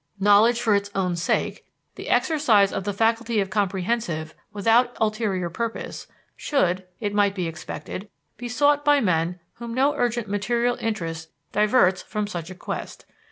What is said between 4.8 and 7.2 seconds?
ulterior purpose, should, it